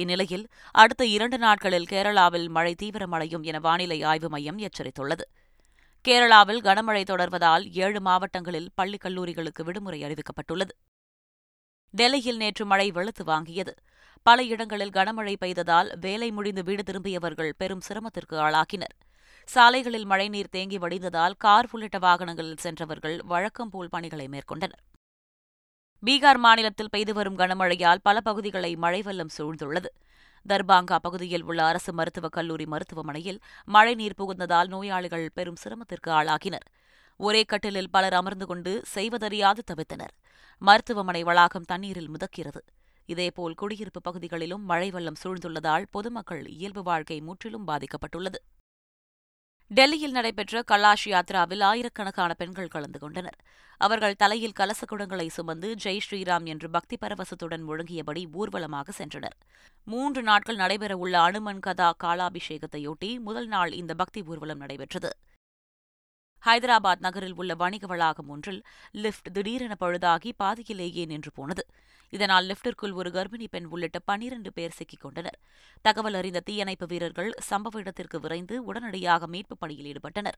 இந்நிலையில் 0.00 0.45
அடுத்த 0.75 1.03
இரண்டு 1.07 1.37
நாட்களில் 1.37 1.89
கேரளாவில் 1.89 2.47
மழை 2.49 2.73
தீவிரமடையும் 2.81 3.43
என 3.43 3.59
வானிலை 3.59 3.99
ஆய்வு 4.03 4.29
மையம் 4.29 4.59
எச்சரித்துள்ளது 4.59 5.25
கேரளாவில் 6.05 6.61
கனமழை 6.61 7.03
தொடர்வதால் 7.03 7.63
ஏழு 7.75 7.99
மாவட்டங்களில் 7.99 8.69
பள்ளிக் 8.75 9.03
கல்லூரிகளுக்கு 9.05 9.61
விடுமுறை 9.63 9.99
அறிவிக்கப்பட்டுள்ளது 10.03 10.73
டெல்லியில் 11.93 12.37
நேற்று 12.37 12.63
மழை 12.65 12.87
வெளுத்து 12.91 13.23
வாங்கியது 13.23 13.73
பல 14.25 14.43
இடங்களில் 14.43 14.93
கனமழை 14.93 15.33
பெய்ததால் 15.35 15.89
வேலை 15.99 16.29
முடிந்து 16.31 16.61
வீடு 16.63 16.83
திரும்பியவர்கள் 16.83 17.51
பெரும் 17.57 17.81
சிரமத்திற்கு 17.81 18.35
ஆளாகினர் 18.37 18.95
சாலைகளில் 19.49 20.05
மழைநீர் 20.05 20.49
தேங்கி 20.49 20.77
வடிந்ததால் 20.77 21.37
கார் 21.37 21.69
உள்ளிட்ட 21.71 21.97
வாகனங்களில் 21.99 22.61
சென்றவர்கள் 22.61 23.17
வழக்கம் 23.23 23.69
போல் 23.69 23.89
பணிகளை 23.89 24.27
மேற்கொண்டனர் 24.27 24.83
பீகார் 26.03 26.37
மாநிலத்தில் 26.37 26.89
பெய்து 26.89 27.13
வரும் 27.13 27.37
கனமழையால் 27.37 28.03
பல 28.03 28.21
பகுதிகளை 28.21 28.71
மழை 28.75 29.01
வெள்ளம் 29.01 29.35
சூழ்ந்துள்ளது 29.37 29.89
தர்பாங்கா 30.45 30.97
பகுதியில் 30.97 31.43
உள்ள 31.43 31.61
அரசு 31.65 31.91
மருத்துவக் 31.93 32.31
கல்லூரி 32.31 32.65
மருத்துவமனையில் 32.65 33.39
மழைநீர் 33.67 34.17
புகுந்ததால் 34.17 34.67
நோயாளிகள் 34.67 35.27
பெரும் 35.33 35.55
சிரமத்திற்கு 35.55 36.11
ஆளாகினர் 36.11 36.65
ஒரே 37.19 37.41
கட்டிலில் 37.43 37.89
பலர் 37.89 38.13
அமர்ந்து 38.13 38.45
கொண்டு 38.45 38.71
செய்வதறியாது 38.93 39.61
தவித்தனர் 39.71 40.13
மருத்துவமனை 40.61 41.21
வளாகம் 41.23 41.65
தண்ணீரில் 41.65 42.13
முதக்கிறது 42.13 42.61
இதேபோல் 43.09 43.55
குடியிருப்பு 43.55 44.01
பகுதிகளிலும் 44.01 44.63
மழை 44.65 44.89
வெள்ளம் 44.91 45.19
சூழ்ந்துள்ளதால் 45.23 45.85
பொதுமக்கள் 45.91 46.45
இயல்பு 46.47 46.83
வாழ்க்கை 46.83 47.17
முற்றிலும் 47.21 47.67
பாதிக்கப்பட்டுள்ளது 47.67 48.39
டெல்லியில் 49.71 50.11
நடைபெற்ற 50.11 50.61
கலாஷ் 50.67 51.05
யாத்ராவில் 51.07 51.63
ஆயிரக்கணக்கான 51.63 52.31
பெண்கள் 52.33 52.67
கலந்து 52.67 52.99
கொண்டனர் 52.99 53.37
அவர்கள் 53.81 54.15
தலையில் 54.15 54.57
கலசக்குடங்களை 54.59 55.25
சுமந்து 55.29 55.69
ஜெய் 55.75 56.03
ஸ்ரீராம் 56.05 56.45
என்று 56.45 56.67
பக்தி 56.69 56.97
பரவசத்துடன் 56.97 57.63
முழங்கியபடி 57.67 58.23
ஊர்வலமாக 58.33 58.93
சென்றனர் 58.97 59.35
மூன்று 59.87 60.21
நாட்கள் 60.21 60.55
நடைபெறவுள்ள 60.55 61.15
அனுமன் 61.21 61.59
கதா 61.59 61.89
காலாபிஷேகத்தையொட்டி 62.03 63.09
முதல் 63.19 63.47
நாள் 63.47 63.73
இந்த 63.73 63.95
பக்தி 63.95 64.21
ஊர்வலம் 64.25 64.61
நடைபெற்றது 64.61 65.11
ஹைதராபாத் 66.45 67.03
நகரில் 67.05 67.37
உள்ள 67.37 67.51
வணிக 67.55 67.85
வளாகம் 67.87 68.27
ஒன்றில் 68.29 68.59
லிப்ட் 68.95 69.29
திடீரென 69.33 69.73
பழுதாகி 69.79 70.31
பாதியிலேயே 70.39 71.03
நின்று 71.05 71.31
போனது 71.31 71.63
இதனால் 72.13 72.45
லிப்டிற்குள் 72.45 72.93
ஒரு 72.93 73.09
கர்ப்பிணி 73.11 73.47
பெண் 73.47 73.69
உள்ளிட்ட 73.71 73.99
பனிரண்டு 74.07 74.49
பேர் 74.53 74.75
சிக்கிக் 74.75 75.01
கொண்டனர் 75.01 75.37
தகவல் 75.85 76.17
அறிந்த 76.19 76.43
தீயணைப்பு 76.45 76.87
வீரர்கள் 76.87 77.31
சம்பவ 77.47 77.79
இடத்திற்கு 77.79 78.19
விரைந்து 78.19 78.57
உடனடியாக 78.65 79.27
மீட்புப் 79.27 79.61
பணியில் 79.61 79.89
ஈடுபட்டனர் 79.91 80.37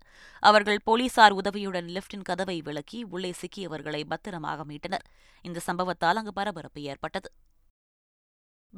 அவர்கள் 0.43 0.79
போலீசார் 0.83 1.33
உதவியுடன் 1.33 1.89
லிப்டின் 1.89 2.25
கதவை 2.25 2.57
விளக்கி 2.61 3.01
உள்ளே 3.09 3.33
சிக்கியவர்களை 3.41 4.01
பத்திரமாக 4.05 4.65
மீட்டனர் 4.65 5.05
இந்த 5.45 5.61
சம்பவத்தால் 5.67 6.21
அங்கு 6.21 6.33
பரபரப்பு 6.33 6.81
ஏற்பட்டது 6.85 7.31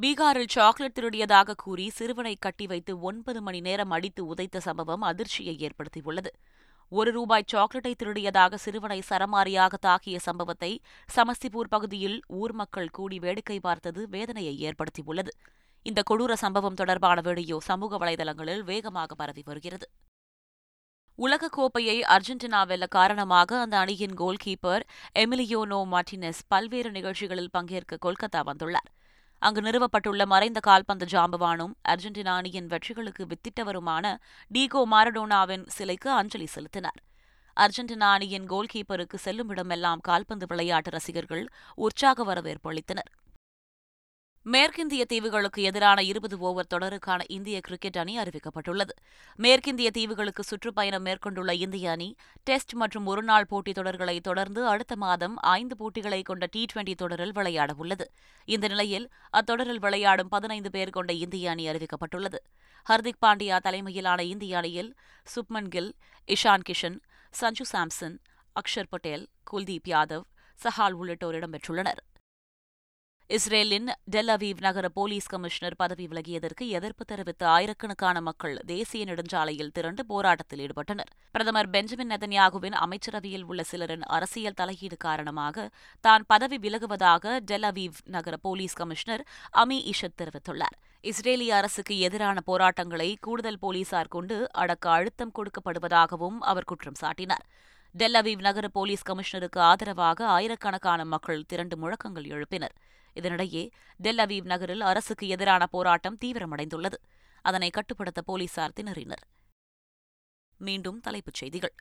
பீகாரில் 0.00 0.51
சாக்லேட் 0.51 0.95
திருடியதாக 0.97 1.55
கூறி 1.55 1.85
சிறுவனை 1.89 2.33
கட்டி 2.39 2.65
வைத்து 2.67 2.93
ஒன்பது 3.01 3.39
மணி 3.41 3.59
நேரம் 3.61 3.91
அடித்து 3.91 4.21
உதைத்த 4.25 4.57
சம்பவம் 4.59 5.03
அதிர்ச்சியை 5.03 5.55
ஏற்படுத்தியுள்ளது 5.61 6.31
ஒரு 6.91 7.09
ரூபாய் 7.11 7.43
சாக்லேட்டை 7.45 7.91
திருடியதாக 7.93 8.57
சிறுவனை 8.57 8.99
சரமாரியாக 9.09 9.77
தாக்கிய 9.81 10.17
சம்பவத்தை 10.19 10.71
சமஸ்திபூர் 11.09 11.69
பகுதியில் 11.69 12.17
ஊர் 12.33 12.53
மக்கள் 12.53 12.89
கூடி 12.89 13.17
வேடிக்கை 13.19 13.57
பார்த்தது 13.59 14.03
வேதனையை 14.09 14.55
ஏற்படுத்தியுள்ளது 14.61 15.33
இந்த 15.85 15.99
கொடூர 16.09 16.33
சம்பவம் 16.35 16.73
தொடர்பான 16.73 17.21
வீடியோ 17.21 17.57
சமூக 17.61 17.97
வலைதளங்களில் 17.97 18.63
வேகமாக 18.63 19.15
பரவி 19.15 19.43
வருகிறது 19.47 19.87
உலகக்கோப்பையை 21.19 21.95
அர்ஜென்டினா 22.09 22.59
வெல்ல 22.65 22.85
காரணமாக 22.89 23.59
அந்த 23.59 23.75
அணியின் 23.77 24.15
கோல்கீப்பர் 24.15 24.83
எமிலியோனோ 25.15 25.79
மார்டினஸ் 25.85 26.41
பல்வேறு 26.47 26.91
நிகழ்ச்சிகளில் 26.91 27.53
பங்கேற்க 27.53 27.99
கொல்கத்தா 28.05 28.41
வந்துள்ளார் 28.41 28.89
அங்கு 29.41 29.61
நிறுவப்பட்டுள்ள 29.61 30.23
மறைந்த 30.25 30.59
கால்பந்து 30.59 31.05
ஜாம்பவானும் 31.05 31.73
அர்ஜென்டினா 31.87 32.33
அணியின் 32.35 32.67
வெற்றிகளுக்கு 32.67 33.25
வித்திட்டவருமான 33.25 34.05
டீகோ 34.51 34.81
மாரடோனாவின் 34.91 35.65
சிலைக்கு 35.69 36.09
அஞ்சலி 36.13 36.47
செலுத்தினர் 36.55 36.99
அர்ஜென்டினா 37.57 38.09
அணியின் 38.11 38.49
கோல்கீப்பருக்கு 38.49 39.17
செல்லும் 39.17 39.49
இடமெல்லாம் 39.49 40.01
கால்பந்து 40.01 40.45
விளையாட்டு 40.45 40.89
ரசிகர்கள் 40.89 41.43
உற்சாக 41.77 42.23
வரவேற்பு 42.23 42.69
அளித்தனர் 42.71 43.11
மேற்கிந்திய 44.45 45.03
தீவுகளுக்கு 45.05 45.61
எதிரான 45.61 45.99
இருபது 46.01 46.35
ஓவர் 46.39 46.69
தொடருக்கான 46.73 47.21
இந்திய 47.27 47.57
கிரிக்கெட் 47.59 47.97
அணி 47.97 48.13
அறிவிக்கப்பட்டுள்ளது 48.19 48.93
மேற்கிந்திய 49.39 49.89
தீவுகளுக்கு 49.91 50.43
சுற்றுப்பயணம் 50.43 51.03
மேற்கொண்டுள்ள 51.03 51.53
இந்திய 51.55 51.89
அணி 51.91 52.07
டெஸ்ட் 52.47 52.73
மற்றும் 52.73 53.05
ஒருநாள் 53.05 53.47
போட்டித் 53.47 53.77
தொடர்களை 53.79 54.15
தொடர்ந்து 54.19 54.61
அடுத்த 54.67 54.95
மாதம் 54.95 55.35
ஐந்து 55.53 55.75
போட்டிகளை 55.75 56.21
கொண்ட 56.21 56.47
டி 56.51 56.63
டுவெண்டி 56.73 56.95
தொடரில் 56.95 57.35
விளையாடவுள்ளது 57.35 58.07
இந்த 58.47 58.67
நிலையில் 58.67 59.07
அத்தொடரில் 59.33 59.83
விளையாடும் 59.83 60.29
பதினைந்து 60.29 60.71
பேர் 60.71 60.95
கொண்ட 60.97 61.13
இந்திய 61.17 61.51
அணி 61.51 61.65
அறிவிக்கப்பட்டுள்ளது 61.69 62.41
ஹர்திக் 62.87 63.21
பாண்டியா 63.21 63.59
தலைமையிலான 63.59 64.21
இந்திய 64.25 64.57
அணியில் 64.57 64.91
சுப்மன் 65.27 65.71
கில் 65.71 65.91
இஷான் 66.27 66.67
கிஷன் 66.67 66.99
சஞ்சு 67.33 67.65
சாம்சன் 67.73 68.17
அக்ஷர் 68.55 68.91
பட்டேல் 68.91 69.25
குல்தீப் 69.51 69.89
யாதவ் 69.89 70.25
சஹால் 70.59 70.95
உள்ளிட்டோர் 70.95 71.35
இடம்பெற்றுள்ளனர் 71.35 72.01
இஸ்ரேலின் 73.29 73.89
டெல் 74.13 74.31
அவீவ் 74.33 74.61
நகர 74.65 74.85
போலீஸ் 74.89 75.27
கமிஷனர் 75.27 75.75
பதவி 75.75 76.05
விலகியதற்கு 76.07 76.63
எதிர்ப்பு 76.77 77.03
தெரிவித்து 77.03 77.45
ஆயிரக்கணக்கான 77.47 78.21
மக்கள் 78.21 78.55
தேசிய 78.65 79.05
நெடுஞ்சாலையில் 79.05 79.69
திரண்டு 79.71 80.03
போராட்டத்தில் 80.09 80.61
ஈடுபட்டனர் 80.61 81.11
பிரதமர் 81.35 81.69
பெஞ்சமின் 81.69 82.11
நெதன்யாகுவின் 82.11 82.77
அமைச்சரவையில் 82.79 83.45
உள்ள 83.49 83.63
சிலரின் 83.63 84.07
அரசியல் 84.09 84.57
தலையீடு 84.57 84.97
காரணமாக 84.99 85.67
தான் 86.03 86.25
பதவி 86.25 86.59
விலகுவதாக 86.59 87.37
டெல் 87.45 87.69
அவீவ் 87.69 88.01
நகர 88.09 88.37
போலீஸ் 88.41 88.75
கமிஷனர் 88.75 89.23
அமி 89.55 89.79
இஷத் 89.85 90.19
தெரிவித்துள்ளார் 90.19 90.77
இஸ்ரேலிய 91.03 91.53
அரசுக்கு 91.55 91.97
எதிரான 92.01 92.39
போராட்டங்களை 92.47 93.09
கூடுதல் 93.21 93.61
போலீசார் 93.61 94.09
கொண்டு 94.09 94.37
அடக்க 94.57 94.89
அழுத்தம் 94.91 95.35
கொடுக்கப்படுவதாகவும் 95.35 96.39
அவர் 96.45 96.69
குற்றம் 96.71 97.01
சாட்டினார் 97.01 97.45
டெல் 97.95 98.17
அவீவ் 98.17 98.41
நகர 98.41 98.65
போலீஸ் 98.73 99.05
கமிஷனருக்கு 99.05 99.59
ஆதரவாக 99.67 100.25
ஆயிரக்கணக்கான 100.31 101.05
மக்கள் 101.07 101.47
திரண்டு 101.47 101.75
முழக்கங்கள் 101.77 102.27
எழுப்பினர் 102.31 102.75
இதனிடையே 103.19 103.63
டெல் 103.99 104.17
அவீவ் 104.17 104.45
நகரில் 104.45 104.81
அரசுக்கு 104.81 105.27
எதிரான 105.27 105.65
போராட்டம் 105.65 106.19
தீவிரமடைந்துள்ளது 106.21 106.97
அதனை 107.45 107.69
கட்டுப்படுத்த 107.69 108.21
போலீசார் 108.21 108.75
திணறினர் 108.79 109.23
மீண்டும் 110.59 110.99
தலைப்புச் 111.01 111.33
செய்திகள் 111.33 111.75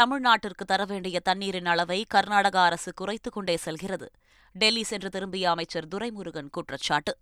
தமிழ்நாட்டிற்கு 0.00 0.64
தர 0.64 0.82
வேண்டிய 0.84 1.20
தண்ணீரின் 1.20 1.66
அளவை 1.66 2.04
கர்நாடக 2.08 2.60
அரசு 2.60 2.94
குறைத்துக் 2.94 3.32
கொண்டே 3.32 3.56
செல்கிறது 3.56 4.06
டெல்லி 4.54 4.82
சென்று 4.82 5.10
திரும்பிய 5.10 5.50
அமைச்சர் 5.50 5.88
துரைமுருகன் 5.88 6.50
குற்றச்சாட்டு 6.50 7.12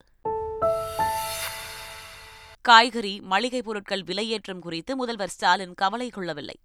காய்கறி 2.64 3.12
மளிகைப் 3.30 3.64
பொருட்கள் 3.64 4.02
விலையேற்றம் 4.02 4.58
குறித்து 4.58 4.96
முதல்வர் 4.96 5.28
ஸ்டாலின் 5.28 5.74
கவலை 5.74 6.10
கொள்ளவில்லை 6.10 6.56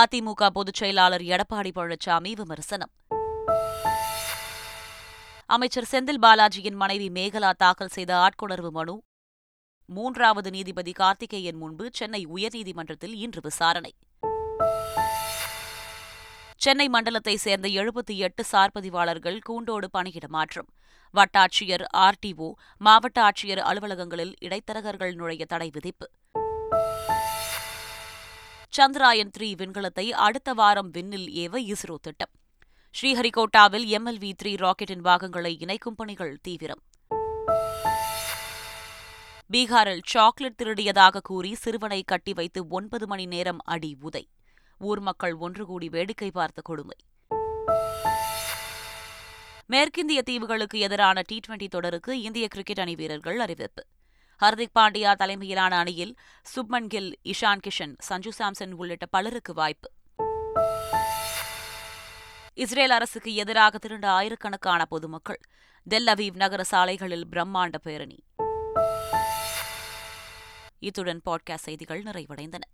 அதிமுக 0.00 0.50
பொதுச் 0.50 0.74
செயலாளர் 0.74 1.24
எடப்பாடி 1.28 1.72
பழனிசாமி 1.74 2.32
விமர்சனம் 2.34 2.92
அமைச்சர் 5.50 5.88
செந்தில் 5.90 6.20
பாலாஜியின் 6.22 6.76
மனைவி 6.76 7.08
மேகலா 7.10 7.50
தாக்கல் 7.52 7.88
செய்த 7.88 8.10
ஆட்கொணர்வு 8.16 8.70
மனு 8.70 8.94
மூன்றாவது 9.88 10.50
நீதிபதி 10.50 10.92
கார்த்திகேயன் 10.92 11.58
முன்பு 11.58 11.90
சென்னை 11.92 12.26
உயர்நீதிமன்றத்தில் 12.26 13.14
இன்று 13.14 13.40
விசாரணை 13.40 13.92
சென்னை 16.56 16.86
மண்டலத்தைச் 16.88 17.38
சேர்ந்த 17.38 17.68
எழுபத்தி 17.68 18.16
எட்டு 18.16 18.44
சார்பதிவாளர்கள் 18.52 19.38
கூண்டோடு 19.40 19.88
பணியிட 19.90 20.26
மாற்றம் 20.28 20.68
வட்டாட்சியர் 21.14 21.84
ஆர்டிஓ 21.98 22.48
மாவட்ட 22.78 23.20
ஆட்சியர் 23.22 23.62
அலுவலகங்களில் 23.62 24.34
இடைத்தரகர்கள் 24.40 25.14
நுழைய 25.14 25.44
தடை 25.44 25.70
விதிப்பு 25.70 26.08
சந்திராயன் 28.72 29.32
த்ரீ 29.38 29.54
விண்கலத்தை 29.54 30.06
அடுத்த 30.20 30.54
வாரம் 30.54 30.90
விண்ணில் 30.90 31.28
ஏவ 31.36 31.56
இஸ்ரோ 31.66 31.96
திட்டம் 32.02 32.32
ஸ்ரீஹரிகோட்டாவில் 32.94 33.84
எம்எல்வி 33.90 34.30
த்ரீ 34.32 34.52
ராக்கெட்டின் 34.56 35.04
பாகங்களை 35.04 35.52
இணைக்கும் 35.60 35.96
பணிகள் 35.96 36.32
தீவிரம் 36.42 36.82
பீகாரில் 39.50 40.02
சாக்லேட் 40.06 40.58
திருடியதாக 40.58 41.20
கூறி 41.20 41.52
சிறுவனை 41.54 42.00
கட்டி 42.04 42.32
வைத்து 42.32 42.60
ஒன்பது 42.70 43.06
மணி 43.06 43.24
நேரம் 43.26 43.60
அடி 43.66 43.90
உதை 44.02 44.24
ஊர் 44.80 45.00
மக்கள் 45.00 45.34
ஒன்று 45.38 45.64
கூடி 45.66 45.88
வேடிக்கை 45.88 46.30
பார்த்த 46.30 46.60
கொடுமை 46.62 46.98
மேற்கிந்திய 49.70 50.20
தீவுகளுக்கு 50.22 50.78
எதிரான 50.80 51.22
டி 51.22 51.38
டுவெண்டி 51.38 51.68
தொடருக்கு 51.68 52.12
இந்திய 52.22 52.46
கிரிக்கெட் 52.48 52.78
அணி 52.78 52.94
வீரர்கள் 52.94 53.40
அறிவிப்பு 53.40 53.82
ஹர்திக் 54.40 54.76
பாண்டியா 54.78 55.12
தலைமையிலான 55.14 55.72
அணியில் 55.78 56.14
சுப்மன் 56.46 56.88
கில் 56.88 57.10
இஷான் 57.24 57.64
கிஷன் 57.66 57.94
சஞ்சு 58.00 58.32
சாம்சன் 58.38 58.72
உள்ளிட்ட 58.72 59.06
பலருக்கு 59.10 59.54
வாய்ப்பு 59.54 59.88
இஸ்ரேல் 62.56 62.90
அரசுக்கு 62.90 63.34
எதிராக 63.34 63.78
திரண்ட 63.78 64.06
ஆயிரக்கணக்கான 64.10 64.84
பொதுமக்கள் 64.84 65.40
டெல்லவீவ் 65.90 66.36
நகர 66.36 66.62
சாலைகளில் 66.64 67.26
பிரம்மாண்ட 67.26 67.76
பேரணி 67.82 68.18
இத்துடன் 70.78 71.20
பாட்காஸ்ட் 71.24 71.68
செய்திகள் 71.68 72.02
நிறைவடைந்தன 72.02 72.66